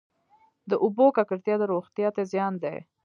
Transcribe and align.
د 0.69 0.71
اوبو 0.83 1.05
ککړتیا 1.15 1.55
روغتیا 1.73 2.09
ته 2.15 2.21
زیان 2.31 2.53
دی. 2.63 2.77